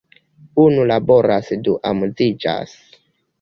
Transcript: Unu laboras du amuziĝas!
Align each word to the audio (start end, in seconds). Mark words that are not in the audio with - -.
Unu 0.61 0.85
laboras 0.91 1.51
du 1.67 1.75
amuziĝas! 1.91 2.75